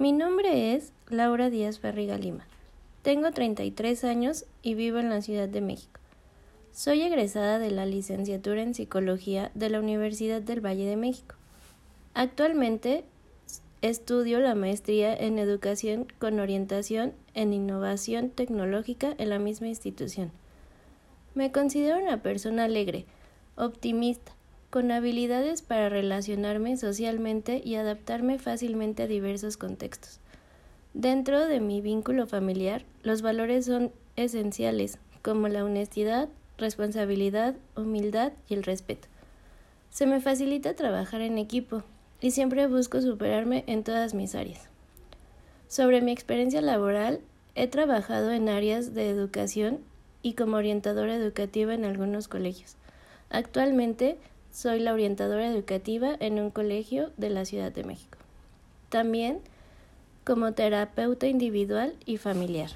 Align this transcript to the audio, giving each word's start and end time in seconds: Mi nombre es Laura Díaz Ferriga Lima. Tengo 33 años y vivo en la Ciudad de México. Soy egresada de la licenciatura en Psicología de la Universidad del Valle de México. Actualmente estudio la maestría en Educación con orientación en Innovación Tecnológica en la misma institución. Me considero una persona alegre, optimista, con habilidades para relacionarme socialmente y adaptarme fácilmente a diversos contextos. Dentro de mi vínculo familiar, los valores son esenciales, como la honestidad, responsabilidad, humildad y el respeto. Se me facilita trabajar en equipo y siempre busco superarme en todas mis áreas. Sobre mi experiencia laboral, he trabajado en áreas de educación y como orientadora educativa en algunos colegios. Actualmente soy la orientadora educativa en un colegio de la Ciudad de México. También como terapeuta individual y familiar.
Mi 0.00 0.12
nombre 0.12 0.76
es 0.76 0.92
Laura 1.08 1.50
Díaz 1.50 1.80
Ferriga 1.80 2.16
Lima. 2.18 2.46
Tengo 3.02 3.32
33 3.32 4.04
años 4.04 4.44
y 4.62 4.74
vivo 4.74 4.98
en 4.98 5.10
la 5.10 5.22
Ciudad 5.22 5.48
de 5.48 5.60
México. 5.60 5.98
Soy 6.70 7.02
egresada 7.02 7.58
de 7.58 7.72
la 7.72 7.84
licenciatura 7.84 8.62
en 8.62 8.74
Psicología 8.74 9.50
de 9.56 9.70
la 9.70 9.80
Universidad 9.80 10.40
del 10.40 10.64
Valle 10.64 10.86
de 10.86 10.94
México. 10.94 11.34
Actualmente 12.14 13.02
estudio 13.82 14.38
la 14.38 14.54
maestría 14.54 15.12
en 15.16 15.36
Educación 15.36 16.06
con 16.20 16.38
orientación 16.38 17.12
en 17.34 17.52
Innovación 17.52 18.30
Tecnológica 18.30 19.16
en 19.18 19.30
la 19.30 19.40
misma 19.40 19.66
institución. 19.66 20.30
Me 21.34 21.50
considero 21.50 21.98
una 21.98 22.22
persona 22.22 22.66
alegre, 22.66 23.04
optimista, 23.56 24.30
con 24.70 24.90
habilidades 24.90 25.62
para 25.62 25.88
relacionarme 25.88 26.76
socialmente 26.76 27.62
y 27.64 27.76
adaptarme 27.76 28.38
fácilmente 28.38 29.04
a 29.04 29.06
diversos 29.06 29.56
contextos. 29.56 30.20
Dentro 30.94 31.46
de 31.46 31.60
mi 31.60 31.80
vínculo 31.80 32.26
familiar, 32.26 32.84
los 33.02 33.22
valores 33.22 33.66
son 33.66 33.92
esenciales, 34.16 34.98
como 35.22 35.48
la 35.48 35.64
honestidad, 35.64 36.28
responsabilidad, 36.58 37.54
humildad 37.76 38.32
y 38.48 38.54
el 38.54 38.62
respeto. 38.62 39.08
Se 39.90 40.06
me 40.06 40.20
facilita 40.20 40.74
trabajar 40.74 41.22
en 41.22 41.38
equipo 41.38 41.82
y 42.20 42.32
siempre 42.32 42.66
busco 42.66 43.00
superarme 43.00 43.64
en 43.66 43.84
todas 43.84 44.12
mis 44.12 44.34
áreas. 44.34 44.68
Sobre 45.68 46.02
mi 46.02 46.12
experiencia 46.12 46.60
laboral, 46.60 47.20
he 47.54 47.68
trabajado 47.68 48.32
en 48.32 48.48
áreas 48.48 48.94
de 48.94 49.08
educación 49.08 49.80
y 50.22 50.34
como 50.34 50.56
orientadora 50.56 51.14
educativa 51.14 51.74
en 51.74 51.84
algunos 51.84 52.28
colegios. 52.28 52.76
Actualmente 53.30 54.18
soy 54.52 54.80
la 54.80 54.92
orientadora 54.92 55.46
educativa 55.46 56.16
en 56.20 56.38
un 56.40 56.50
colegio 56.50 57.10
de 57.16 57.30
la 57.30 57.44
Ciudad 57.44 57.72
de 57.72 57.84
México. 57.84 58.18
También 58.88 59.40
como 60.24 60.52
terapeuta 60.52 61.26
individual 61.26 61.94
y 62.04 62.18
familiar. 62.18 62.70